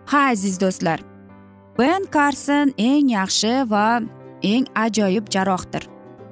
Ha 0.06 0.20
aziz 0.32 0.60
do'stlar 0.62 1.00
ben 1.80 2.04
karson 2.16 2.74
eng 2.78 3.08
yaxshi 3.18 3.54
va 3.72 4.02
eng 4.44 4.66
ajoyib 4.76 5.26
jarrohdir. 5.34 5.84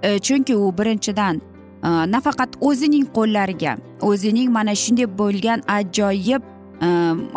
E, 0.04 0.20
chunki 0.20 0.56
u 0.56 0.78
birinchidan 0.78 1.36
e, 1.84 1.90
nafaqat 2.13 2.51
o'zining 2.62 3.05
qo'llariga 3.18 3.74
o'zining 4.10 4.50
mana 4.57 4.75
shunday 4.84 5.07
bo'lgan 5.22 5.60
ajoyib 5.77 6.42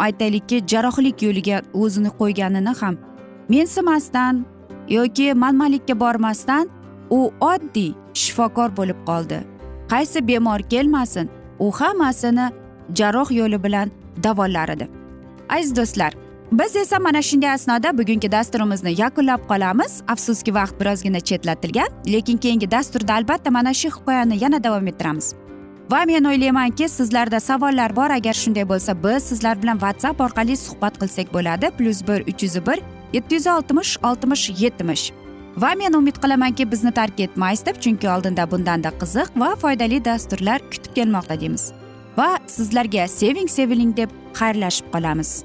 aytaylikki 0.06 0.62
jarrohlik 0.66 1.22
yo'liga 1.22 1.62
o'zini 1.74 2.10
qo'yganini 2.20 2.74
ham 2.80 2.96
mensimasdan 3.48 4.44
yoki 4.88 5.34
manmanlikka 5.34 6.00
bormasdan 6.00 6.68
u 7.10 7.32
oddiy 7.40 7.92
shifokor 8.14 8.76
bo'lib 8.76 9.00
qoldi. 9.06 9.38
Qaysi 9.92 10.28
bemor 10.28 10.60
kelmasin 10.72 11.30
u 11.58 11.70
hammasini 11.70 12.50
jarroh 12.94 13.30
yo'li 13.30 13.62
bilan 13.64 13.90
davolar 14.22 14.68
edi 14.68 14.88
aziz 15.48 15.76
do'stlar 15.76 16.12
biz 16.52 16.76
esa 16.76 16.98
mana 16.98 17.22
shunday 17.22 17.50
asnoda 17.50 17.98
bugungi 17.98 18.32
dasturimizni 18.32 19.00
yakunlab 19.00 19.40
qolamiz. 19.48 20.02
Afsuski 20.08 20.54
vaqt 20.54 20.80
birozgina 20.80 21.20
chetlatilgan 21.20 21.88
lekin 22.06 22.36
keyingi 22.36 22.70
dasturda 22.70 23.14
albatta 23.14 23.50
mana 23.50 23.74
shu 23.74 23.88
hikoyani 23.88 24.44
yana 24.44 24.64
davom 24.64 24.86
ettiramiz. 24.86 25.34
Va 25.90 26.04
men 26.04 26.24
o'ylaymanki 26.24 26.88
sizlarda 26.88 27.40
savollar 27.40 27.96
bor. 27.96 28.10
Agar 28.10 28.34
shunday 28.34 28.68
bo'lsa 28.68 28.96
biz 29.04 29.22
sizlar 29.30 29.62
bilan 29.62 29.78
whatsapp 29.84 30.20
orqali 30.20 30.56
suhbat 30.56 30.98
qilsak 31.00 31.32
bo'ladi. 31.34 31.70
Plyus 31.78 32.00
bir 32.08 32.20
uch 32.30 32.42
yuz 32.42 32.56
bir 32.66 32.78
yetti 33.12 33.34
yuz 33.34 33.46
oltmish 33.46 33.96
oltmish 34.02 34.50
yetmish. 34.62 35.12
Va 35.56 35.74
men 35.78 35.92
umid 35.92 36.16
qilamanki 36.22 36.70
bizni 36.70 36.92
tark 36.92 37.20
etmaysiz 37.20 37.66
deb 37.66 37.80
chunki 37.80 38.08
oldinda 38.10 38.50
bundanda 38.50 38.90
qiziq 39.00 39.28
va 39.36 39.54
foydali 39.56 40.04
dasturlar 40.04 40.58
kutib 40.70 40.94
kelmoqda 40.94 41.40
deymiz. 41.40 41.72
Va 42.18 42.38
sizlarga 42.46 43.08
seving 43.08 43.48
seviling 43.48 43.96
deb 43.96 44.10
xayrlashib 44.34 44.86
qolamiz. 44.94 45.44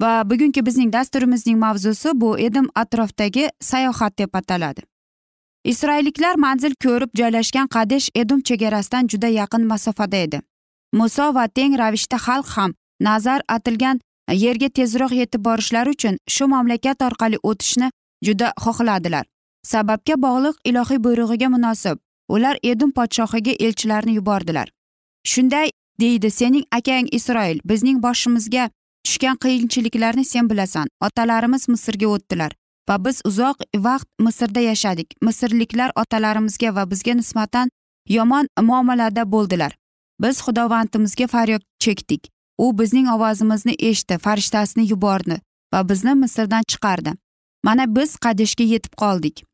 Va 0.00 0.30
bugungi 0.30 0.66
bizning 0.66 0.92
dasturimizning 0.92 1.58
mavzusi 1.58 2.10
bu 2.14 2.38
edim 2.38 2.68
atrofdagi 2.74 3.50
sayohat 3.60 4.18
deb 4.18 4.34
ataladi. 4.34 4.80
Isroilliklar 5.64 6.34
manzil 6.34 6.74
ko'rib 6.84 7.10
joylashgan 7.20 7.68
qadesh 7.68 8.08
edum 8.14 8.40
chegarasidan 8.40 9.08
juda 9.12 9.28
yaqin 9.28 9.66
masofada 9.66 10.16
edi. 10.16 10.40
Muso 10.92 11.34
va 11.34 11.48
teng 11.48 11.78
ravishda 11.78 12.16
xalq 12.16 12.48
ham 12.56 12.72
nazar 13.00 13.40
atilgan 13.48 14.00
yerga 14.44 14.68
tezroq 14.68 15.12
yetib 15.12 15.44
borishlari 15.44 15.90
uchun 15.90 16.16
shu 16.28 16.48
mamlakat 16.48 17.02
orqali 17.02 17.38
o'tishni 17.42 17.90
juda 18.26 18.52
xohladilar. 18.64 19.24
Sababga 19.62 20.14
bog'liq 20.24 20.56
ilohiy 20.64 21.02
buyrug'iga 21.04 21.48
munosib 21.48 21.98
ular 22.28 22.56
edum 22.62 22.90
podshohiga 22.98 23.52
elchilarni 23.66 24.12
yubordilar. 24.18 24.68
Shunday 25.24 25.70
deydi 26.00 26.30
sening 26.30 26.64
akang 26.72 27.08
isroil 27.12 27.58
bizning 27.64 28.02
boshimizga 28.02 28.70
tushgan 29.10 29.36
qiyinchiliklarni 29.36 30.24
sen 30.24 30.50
bilasan. 30.50 30.88
Otalarimiz 31.00 31.68
misrga 31.68 32.06
o'tdilar 32.06 32.52
va 32.88 32.96
biz 33.04 33.20
uzoq 33.24 33.56
vaqt 33.86 34.08
misrda 34.26 34.60
yashadik. 34.60 35.08
Misrliklar 35.22 35.90
otalarimizga 35.96 36.74
va 36.74 36.90
bizga 36.90 37.14
nisbatan 37.14 37.70
yomon 38.08 38.46
muomalada 38.62 39.32
bo'ldilar. 39.32 39.72
Biz 40.22 40.36
xudovandimizga 40.46 41.26
faryod 41.26 41.62
chekdik. 41.78 42.30
U 42.58 42.78
bizning 42.78 43.08
ovozimizni 43.14 43.74
eshitdi 43.78 44.18
farishtasini 44.18 44.90
yubordi 44.90 45.40
va 45.74 45.88
bizni 45.88 46.14
misrdan 46.14 46.62
chiqardi. 46.70 47.12
Mana 47.64 47.84
biz 47.96 48.16
qadishga 48.24 48.64
yetib 48.64 48.94
qoldik. 49.02 49.44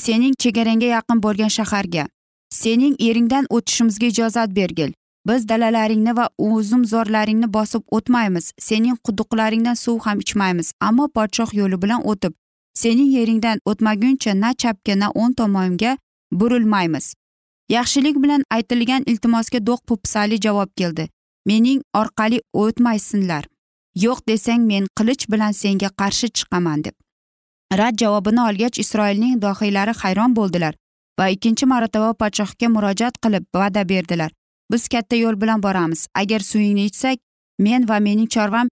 Sening 0.00 0.34
chegarangga 0.42 0.86
yaqin 0.96 1.22
bo'lgan 1.22 1.52
shaharga 1.58 2.04
sening 2.52 2.94
eringdan 3.08 3.46
o'tishimizga 3.56 4.06
ijozat 4.06 4.50
bergil. 4.56 4.92
Biz 5.26 5.48
dalalaringni 5.48 6.16
va 6.16 6.28
uzumzorlaringni 6.38 7.52
bosib 7.54 7.82
o'tmaymiz. 7.90 8.52
Sening 8.58 8.96
quduqlaringdan 9.06 9.74
suv 9.74 9.98
ham 10.06 10.18
ichmaymiz. 10.18 10.72
Ammo 10.80 11.08
podshoh 11.16 11.54
yo'li 11.54 11.82
bilan 11.82 12.06
o'tib 12.12 12.32
sening 12.74 13.10
yeringdan 13.16 13.58
o'tmaguncha 13.70 14.40
na 14.40 14.54
chapga 14.54 14.94
na 14.98 15.08
o'ng 15.10 15.34
tomonga 15.34 15.96
burilmaymiz. 16.32 17.14
Yaxshilik 17.68 18.16
bilan 18.22 18.42
aytilgan 18.50 19.02
iltimosga 19.06 19.66
do'q 19.66 19.80
po'pisali 19.88 20.40
javob 20.40 20.70
keldi. 20.76 21.08
Mening 21.46 21.80
orqali 22.00 22.40
o'tmaysinlar. 22.52 23.44
Yo'q 24.04 24.18
desang 24.28 24.66
men 24.70 24.86
qilich 24.98 25.24
bilan 25.32 25.52
senga 25.52 25.88
qarshi 26.00 26.28
chiqaman 26.36 26.84
deb. 26.84 26.94
Rad 27.78 27.94
javobini 28.02 28.40
olgach 28.48 28.78
isroilning 28.84 29.42
dohiylari 29.42 29.92
hayron 30.02 30.36
bo'ldilar 30.36 30.74
va 31.18 31.28
ikkinchi 31.34 31.66
marotaba 31.72 32.10
podshohga 32.22 32.68
murojaat 32.76 33.14
qilib 33.24 33.44
va'da 33.54 33.88
berdilar. 33.88 34.30
Biz 34.72 34.88
katta 34.88 35.16
yo'l 35.16 35.40
bilan 35.40 35.62
boramiz. 35.62 36.06
Agar 36.14 36.40
suvingni 36.40 36.84
ichsak 36.90 37.18
men 37.58 37.88
va 37.88 37.98
mening 38.00 38.28
chorvam 38.28 38.68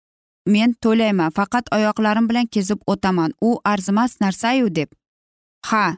men 0.46 0.74
to'layman. 0.82 1.30
Faqat 1.30 1.74
oyoqlarim 1.76 2.28
bilan 2.28 2.46
kezib 2.46 2.80
o'taman. 2.86 3.32
U 3.40 3.60
arzimas 3.64 4.20
narsayu 4.20 4.74
deb. 4.74 4.88
Ha 5.66 5.96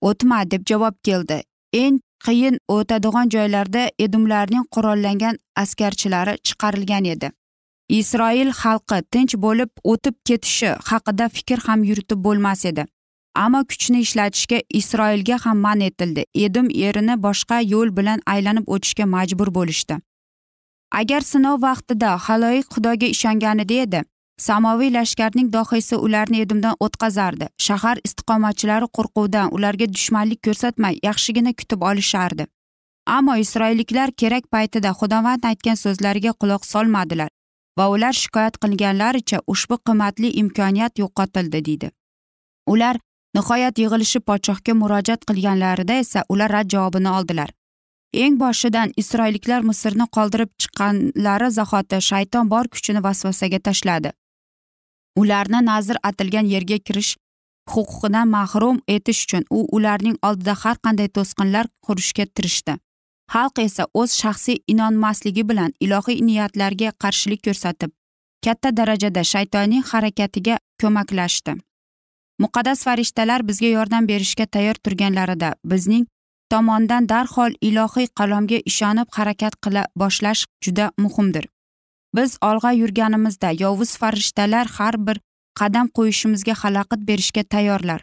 o'tma 0.00 0.50
deb 0.50 0.66
javob 0.66 0.96
keldi. 1.04 1.42
Eng 1.72 2.00
qiyin 2.24 2.58
o'tadigan 2.68 3.28
joylarda 3.34 3.88
edumlarning 3.98 4.64
qurollangan 4.74 5.38
askarchilari 5.62 6.36
chiqarilgan 6.46 7.04
edi. 7.14 7.30
Isroil 7.88 8.50
xalqi 8.60 8.98
tinch 9.12 9.34
bo'lib 9.44 9.70
o'tib 9.92 10.14
ketishi 10.28 10.70
haqida 10.90 11.28
fikr 11.36 11.58
ham 11.66 11.84
yuritib 11.84 12.20
bo'lmas 12.26 12.64
edi. 12.70 12.86
Ammo 13.34 13.60
kuchni 13.70 14.00
ishlatishga 14.06 14.62
isroilga 14.80 15.38
ham 15.44 15.58
man 15.58 15.80
etildi. 15.80 16.24
Edim 16.34 16.70
erini 16.70 17.22
boshqa 17.26 17.60
yo'l 17.72 17.96
bilan 17.96 18.20
aylanib 18.26 18.66
o'tishga 18.66 19.06
majbur 19.14 19.54
bo'lishdi. 19.54 19.98
Agar 21.00 21.20
sinov 21.20 21.62
vaqtida 21.62 22.16
haloyiq 22.26 22.66
xudoga 22.74 23.06
ishonganida 23.06 23.80
edi 23.84 24.02
samoviy 24.38 24.92
lashkarning 24.94 25.52
dohiysi 25.52 25.96
ularni 25.96 26.40
edimdan 26.40 26.76
o'tkazardi. 26.80 27.48
Shahar 27.58 27.98
istiqomatchilari 28.04 28.88
qo'rquvdan 28.96 29.54
ularga 29.56 29.86
dushmanlik 29.94 30.42
ko'rsatmay 30.46 30.98
yaxshigina 31.02 31.52
kutib 31.52 31.82
olishardi. 31.90 32.46
Ammo 33.06 33.36
isroilliklar 33.36 34.12
kerak 34.20 34.44
paytida 34.50 34.90
xudovand 35.00 35.44
aytgan 35.50 35.74
so'zlariga 35.84 36.32
quloq 36.40 36.62
solmadilar 36.72 37.28
va 37.78 37.88
ular 37.94 38.12
shikoyat 38.22 38.56
qilganlaricha 38.62 39.38
ushbu 39.54 39.78
qimmatli 39.86 40.30
imkoniyat 40.42 40.98
yo'qotildi 41.02 41.64
deydi. 41.68 41.90
Ular 42.66 42.96
nihoyat 43.36 43.78
yig'ilishib 43.82 44.24
podshohga 44.30 44.74
murojaat 44.80 45.26
qilganlarida 45.28 45.94
esa 46.04 46.24
ular 46.28 46.50
rad 46.56 46.68
javobini 46.74 47.10
oldilar. 47.18 47.50
Eng 48.24 48.38
boshidan 48.42 48.92
isroilliklar 49.02 49.66
misrni 49.70 50.06
qoldirib 50.16 50.50
chiqqanlari 50.60 51.50
zahoti 51.58 52.00
shayton 52.10 52.50
bor 52.52 52.68
kuchini 52.74 53.02
vasvasaga 53.06 53.58
tashladi. 53.68 54.10
Ularni 55.20 55.60
nazr 55.70 55.96
atilgan 56.10 56.46
yerga 56.54 56.78
kirish 56.86 57.12
huquqidan 57.72 58.28
mahrum 58.36 58.78
etish 58.96 59.24
uchun 59.24 59.44
u 59.50 59.66
ularning 59.76 60.16
oldida 60.28 60.54
har 60.62 60.76
qanday 60.84 61.08
to'sqinlar 61.16 61.66
qurishga 61.86 62.26
tirishdi. 62.34 62.74
Xalq 63.34 63.58
esa 63.66 63.84
o'z 64.00 64.10
shaxsiy 64.22 64.62
inonmasligi 64.72 65.44
bilan 65.50 65.70
ilohiy 65.84 66.18
niyatlarga 66.28 66.90
qarshilik 67.02 67.40
ko'rsatib 67.46 67.90
katta 68.44 68.76
darajada 68.78 69.22
shaytonning 69.32 69.84
harakatiga 69.90 70.58
ko'maklashdi. 70.80 71.52
Muqaddas 72.38 72.84
farishtalar 72.84 73.48
bizga 73.48 73.66
yordam 73.66 74.08
berishga 74.08 74.46
tayyor 74.46 74.74
turganlarida 74.74 75.54
bizning 75.64 76.06
tomondan 76.50 77.08
darhol 77.08 77.52
ilohiy 77.60 78.06
qalomga 78.18 78.58
ishonib 78.70 79.08
harakat 79.16 79.54
qila 79.64 79.86
boshlash 79.96 80.46
juda 80.64 80.90
muhimdir. 80.98 81.44
Biz 82.14 82.38
olg'a 82.42 82.72
yurganimizda 82.72 83.50
yovuz 83.64 83.96
farishtalar 83.96 84.66
har 84.78 84.94
bir 85.06 85.20
qadam 85.60 85.86
qo'yishimizga 85.96 86.54
xalaqit 86.62 87.00
berishga 87.08 87.42
tayyorlar. 87.42 88.00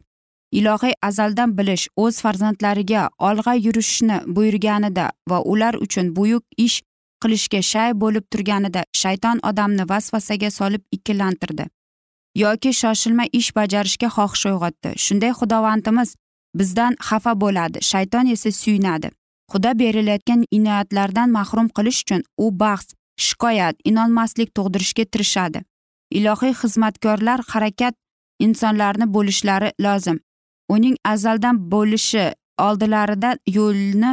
Ilohiy 0.51 0.93
azaldan 1.01 1.57
bilish 1.57 1.87
o'z 1.95 2.21
farzandlariga 2.21 3.09
olg'a 3.19 3.53
yurishni 3.53 4.17
buyurganida 4.35 5.11
va 5.29 5.39
ular 5.51 5.73
uchun 5.85 6.15
buyuk 6.15 6.43
ish 6.57 6.81
qilishga 7.23 7.61
shay 7.71 7.91
bo'lib 8.03 8.25
turganida 8.31 8.81
shayton 9.01 9.39
odamni 9.49 9.89
vasvasaga 9.91 10.49
solib 10.59 10.83
ikkilantirdi. 10.91 11.65
Yoki 12.35 12.71
shoshilma 12.73 13.25
ish 13.39 13.51
bajarishga 13.55 14.09
xohish 14.15 14.45
uyg'otdi. 14.51 14.91
Shunday 15.05 15.31
xudovandimiz 15.39 16.15
bizdan 16.59 16.95
xafa 17.07 17.33
bo'ladi. 17.41 17.79
Shayton 17.91 18.27
esa 18.35 18.51
suyunadi. 18.51 19.09
Xudo 19.51 19.71
berilayotgan 19.79 20.45
inoyatlardan 20.57 21.29
mahrum 21.37 21.67
qilish 21.77 22.01
uchun 22.03 22.21
u 22.37 22.51
bahs 22.61 22.87
shikoyat 23.25 23.75
inonmaslik 23.83 24.49
tug'dirishga 24.55 25.05
tirishadi. 25.13 25.59
Ilohiy 26.17 26.53
xizmatkorlar 26.61 27.39
harakat 27.51 27.95
insonlarni 28.39 29.05
bo'lishlari 29.15 29.69
lozim. 29.85 30.19
Uning 30.69 30.95
azaldan 31.13 31.57
bo'lishi 31.73 32.25
oldilarida 32.67 33.35
yo'lni 33.57 34.11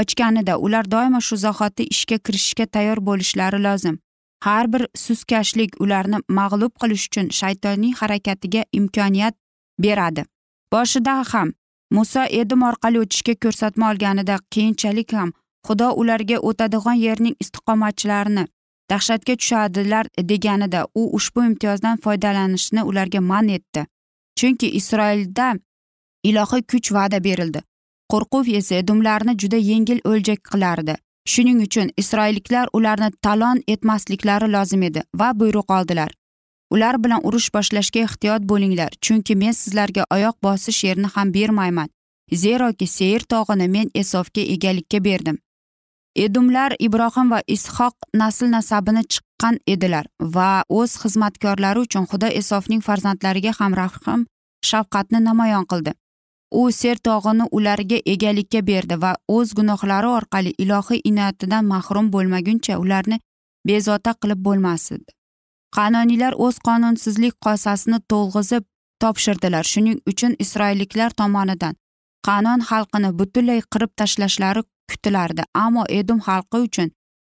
ochganida 0.00 0.54
ular 0.58 0.84
doimo 0.90 1.20
shu 1.20 1.36
zahoti 1.36 1.84
ishga 1.94 2.18
kirishishga 2.18 2.66
tayyor 2.74 2.98
bo'lishlari 3.08 3.58
lozim. 3.66 3.98
Har 4.46 4.72
bir 4.72 4.86
suskashlik 4.96 5.80
ularni 5.80 6.18
mag'lub 6.28 6.72
qilish 6.80 7.06
uchun 7.08 7.30
shaytonning 7.40 7.94
harakatiga 8.00 8.64
imkoniyat 8.72 9.34
beradi. 9.78 10.24
Boshida 10.72 11.24
ham 11.32 11.52
muso 11.90 12.22
edim 12.40 12.62
orqali 12.62 12.98
o'tishga 13.04 13.34
ko'rsatma 13.44 13.90
olganida 13.92 14.38
keyinchalik 14.54 15.12
ham 15.12 15.32
xudo 15.66 15.88
ularga 16.02 16.38
o'tadigan 16.48 16.98
yerning 17.06 17.36
istiqomatchilarini 17.44 18.44
dahshatga 18.90 19.36
tushadilar 19.36 20.06
deganida 20.30 20.86
u 20.94 21.02
ushbu 21.16 21.44
imtiyozdan 21.44 21.96
foydalanishni 22.04 22.82
ularga 22.82 23.20
man 23.20 23.48
etdi. 23.48 23.86
Chunki 24.38 24.68
isroilda 24.80 25.54
ilohiy 26.24 26.62
kuch 26.70 26.92
va'da 26.96 27.24
berildi. 27.24 27.60
Qo'rquv 28.12 28.56
esa 28.60 28.74
edumlarni 28.82 29.36
juda 29.42 29.58
yengil 29.70 30.00
o'ljak 30.12 30.40
qilardi. 30.52 30.94
Shuning 31.26 31.60
uchun 31.66 31.90
isroilliklar 31.96 32.68
ularni 32.72 33.10
talon 33.22 33.62
etmasliklari 33.68 34.52
lozim 34.52 34.82
edi 34.82 35.02
va 35.14 35.32
buyruq 35.40 35.70
oldilar. 35.78 36.10
Ular 36.70 36.98
bilan 37.04 37.20
urush 37.26 37.50
boshlashga 37.54 38.00
ehtiyot 38.06 38.42
bo'linglar 38.50 38.90
chunki 39.04 39.36
men 39.36 39.52
sizlarga 39.52 40.04
oyoq 40.14 40.36
bosish 40.42 40.84
yerini 40.84 41.08
ham 41.14 41.34
bermayman 41.34 41.88
zeroki 42.32 42.86
seyir 42.86 43.20
tog'ini 43.20 43.68
men 43.68 43.90
esofga 43.94 44.40
egalikka 44.40 45.04
berdim. 45.04 45.38
Edumlar 46.16 46.74
ibrohim 46.78 47.30
va 47.30 47.40
ishoq 47.46 47.94
nasl 48.14 48.50
nasabini 48.50 49.02
chiqqan 49.12 49.58
edilar 49.66 50.06
va 50.20 50.64
o'z 50.68 50.96
xizmatkorlari 51.02 51.84
uchun 51.86 52.06
xudo 52.10 52.28
esofning 52.40 52.82
farzandlariga 52.88 53.52
ham 53.58 53.74
rahm 53.80 54.26
shafqatni 54.70 55.20
namoyon 55.24 55.66
qildi. 55.70 55.92
U 56.50 56.62
ser 56.80 56.96
tog'ini 57.08 57.46
ularga 57.58 57.98
egalikka 58.14 58.60
berdi 58.70 58.96
va 59.04 59.12
o'z 59.36 59.54
gunohlari 59.58 60.08
orqali 60.18 60.54
ilohiy 60.64 61.00
inoyatidan 61.10 61.64
mahrum 61.72 62.10
bo'lmaguncha 62.14 62.78
ularni 62.84 63.20
bezovta 63.68 64.12
qilib 64.22 64.40
bo'lmas 64.48 64.92
edi 64.96 65.10
qanoniylar 65.76 66.34
o'z 66.46 66.56
qonunsizlik 66.68 67.34
qosasini 67.46 67.98
to'lg'izib 68.10 68.64
topshirdilar. 69.02 69.64
Shuning 69.64 69.98
uchun 70.10 70.34
isroilliklar 70.44 71.10
tomonidan 71.20 71.74
qanon 72.26 72.60
xalqini 72.70 73.10
butunlay 73.20 73.60
qirib 73.72 73.92
tashlashlari 74.00 74.62
kutilardi. 74.90 75.42
Ammo 75.64 75.84
edum 76.00 76.20
xalqi 76.26 76.58
uchun 76.66 76.92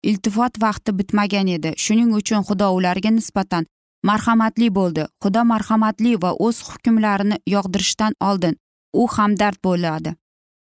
iltifot 0.10 0.54
vaqti 0.66 0.98
bitmagan 1.00 1.48
edi. 1.58 1.72
Shuning 1.86 2.12
uchun 2.20 2.42
xudo 2.48 2.68
ularga 2.78 3.12
nisbatan 3.18 3.68
marhamatli 4.10 4.68
bo'ldi. 4.80 5.04
Xudo 5.24 5.42
marhamatli 5.54 6.14
va 6.24 6.32
o'z 6.48 6.58
hukmlarini 6.70 7.38
yog'dirishdan 7.56 8.14
oldin 8.30 8.58
u 8.94 9.08
hamdard 9.08 9.58
bo'ladi. 9.64 10.16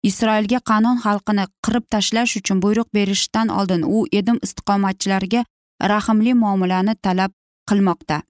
Isroilga 0.09 0.61
qanon 0.71 0.99
xalqini 1.05 1.45
qirib 1.65 1.85
tashlash 1.95 2.37
uchun 2.41 2.63
buyruq 2.65 2.89
berishdan 2.95 3.49
oldin 3.59 3.83
u 3.97 4.07
edim 4.21 4.39
istiqomatchilariga 4.47 5.45
rahmli 5.93 6.35
muomalani 6.43 6.95
talab 7.07 7.33
qilmoqda. 7.71 8.23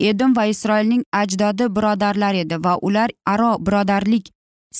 Edim 0.00 0.36
va 0.36 0.44
isroilning 0.54 1.02
ajdodi 1.12 1.68
birodarlar 1.76 2.34
edi 2.34 2.56
va 2.64 2.74
ular 2.88 3.10
aro 3.26 3.50
birodarlik 3.66 4.30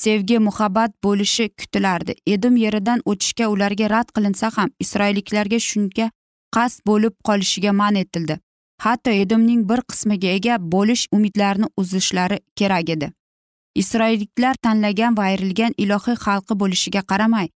sevgi 0.03 0.39
muhabbat 0.39 0.91
bo'lishi 1.05 1.49
kutilardi. 1.61 2.15
Edim 2.27 2.57
yeridan 2.57 3.01
o'tishga 3.13 3.49
ularga 3.55 3.91
rad 3.91 4.09
qilinsa 4.17 4.51
ham 4.57 4.71
isroilliklarga 4.85 5.59
shunga 5.69 6.11
qasd 6.57 6.83
bo'lib 6.91 7.15
qolishiga 7.29 7.73
man 7.73 7.95
etildi. 8.05 8.39
Hatto 8.85 9.11
edomning 9.11 9.63
bir 9.69 9.81
qismiga 9.91 10.31
ega 10.39 10.57
bo'lish 10.75 11.05
umidlarini 11.17 11.69
uzishlari 11.77 12.39
kerak 12.57 12.91
edi. 12.97 13.13
Isroilliklar 13.83 14.55
tanlagan 14.65 15.17
va 15.19 15.29
ayrilgan 15.31 15.73
ilohiy 15.85 16.17
xalqi 16.25 16.55
bo'lishiga 16.63 17.03
qaramay 17.11 17.49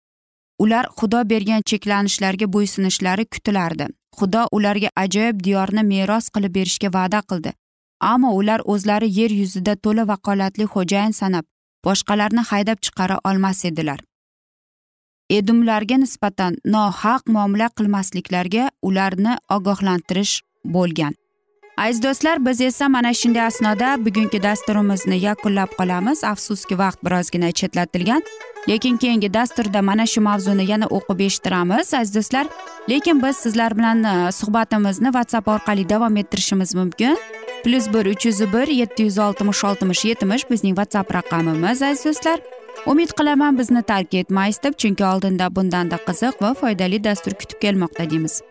ular 0.59 0.85
xudo 0.97 1.21
bergan 1.29 1.61
cheklanishlarga 1.69 2.47
bo'ysunishlari 2.55 3.25
kutilardi. 3.33 3.87
Xudo 4.17 4.47
ularga 4.51 4.89
ajoyib 5.03 5.43
diyorni 5.45 5.83
meros 5.83 6.29
qilib 6.33 6.53
berishga 6.57 6.89
va'da 6.97 7.21
qildi. 7.29 7.51
Ammo 8.11 8.31
ular 8.39 8.61
o'zlari 8.73 9.09
yer 9.19 9.31
yuzida 9.41 9.75
to'la 9.75 10.07
vakolatli 10.11 10.65
xo'jayin 10.73 11.13
sanab 11.19 11.45
boshqalarni 11.85 12.43
haydab 12.49 12.77
chiqara 12.85 13.17
olmas 13.29 13.65
edilar. 13.69 13.99
Edumlarga 15.29 15.97
nisbatan 16.03 16.57
nohaq 16.73 17.21
muomala 17.35 17.69
qilmasliklariga 17.77 18.69
ularni 18.81 19.33
ogohlantirish 19.55 20.35
bo'lgan. 20.75 21.13
Aziz 21.77 22.03
do'stlar 22.03 22.45
biz 22.45 22.61
esa 22.61 22.89
mana 22.89 23.13
shunday 23.13 23.41
asnoda 23.41 24.05
bugungi 24.05 24.43
dasturimizni 24.43 25.17
yakunlab 25.19 25.71
qolamiz. 25.79 26.23
Afsuski 26.23 26.77
vaqt 26.77 26.99
birozgina 27.05 27.51
chetlatilgan. 27.51 28.21
Lekin 28.69 28.97
keyingi 28.97 29.33
dasturda 29.33 29.81
mana 29.81 30.05
shu 30.05 30.21
mavzuni 30.21 30.65
yana 30.71 30.87
o'qib 30.97 31.19
eshittiramiz 31.27 31.93
aziz 31.93 32.15
do'stlar. 32.15 32.45
Lekin 32.89 33.23
biz 33.23 33.37
sizlar 33.37 33.77
bilan 33.77 34.03
e, 34.03 34.31
suhbatimizni 34.31 35.09
whatsapp 35.17 35.47
orqali 35.47 35.89
davom 35.89 36.17
ettirishimiz 36.17 36.75
mumkin. 36.75 37.17
Plyus 37.63 37.93
bir 37.93 38.05
uch 38.05 38.25
yuz 38.25 38.41
bir 38.53 38.67
yetti 38.67 39.03
yuz 39.03 39.17
oltmish 39.17 39.63
oltmish 39.63 40.05
yetmish 40.05 40.49
bizning 40.51 40.75
whatsapp 40.79 41.15
raqamimiz 41.15 41.81
aziz 41.81 42.05
do'stlar. 42.05 42.39
Umid 42.85 43.09
qilaman 43.17 43.57
bizni 43.59 43.81
tark 43.83 44.13
etmaysiz 44.13 44.63
deb 44.63 44.73
chunki 44.77 45.05
oldinda 45.05 45.55
bundanda 45.55 45.97
qiziq 46.07 46.41
va 46.41 46.53
foydali 46.53 47.03
dastur 47.03 47.31
kutib 47.31 47.59
kelmoqda 47.61 48.09
deymiz. 48.09 48.41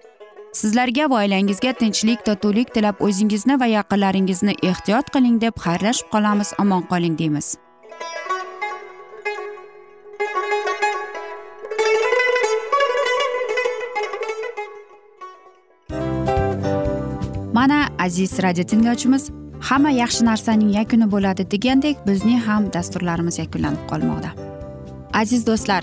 Sizlarga 0.57 1.11
va 1.11 1.21
oilangizga 1.25 1.73
tinchlik 1.81 2.25
totuvlik 2.29 2.73
tilab 2.75 3.01
o'zingizni 3.07 3.59
va 3.61 3.69
yaqinlaringizni 3.73 4.55
ehtiyot 4.71 5.12
qiling 5.14 5.37
deb 5.45 5.55
xayrlashib 5.64 6.09
qolamiz. 6.14 6.53
Omon 6.62 6.83
qoling 6.90 7.19
deymiz. 7.21 7.57
Mana 17.59 17.88
aziz 17.99 18.38
radio 18.42 18.64
tinglovchimiz 18.71 19.31
hamma 19.69 19.90
yaxshi 19.90 20.25
narsaning 20.25 20.75
yakuni 20.79 21.07
bo'ladi 21.14 21.51
degandek 21.55 22.05
bizning 22.09 22.40
ham 22.49 22.73
dasturlarimiz 22.73 23.38
yakunlanib 23.45 23.88
qolmoqda. 23.90 24.31
Aziz 25.23 25.47
do'stlar 25.47 25.83